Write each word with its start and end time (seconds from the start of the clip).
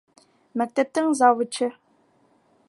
Мәктәптең 0.61 1.11
завучы 1.21 1.71